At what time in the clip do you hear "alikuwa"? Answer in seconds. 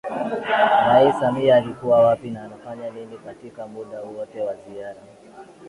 1.55-1.99